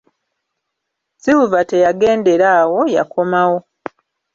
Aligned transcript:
Silver 1.21 1.65
teyagendera 1.69 2.47
awo 2.61 2.81
yakomawo. 2.95 3.57